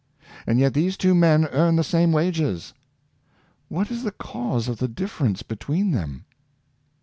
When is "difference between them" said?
4.87-6.25